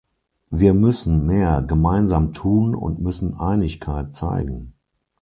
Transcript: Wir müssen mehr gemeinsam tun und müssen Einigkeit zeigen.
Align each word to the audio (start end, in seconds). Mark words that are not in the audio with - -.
Wir 0.49 0.73
müssen 0.73 1.27
mehr 1.27 1.61
gemeinsam 1.61 2.33
tun 2.33 2.73
und 2.73 2.99
müssen 2.99 3.39
Einigkeit 3.39 4.15
zeigen. 4.15 4.73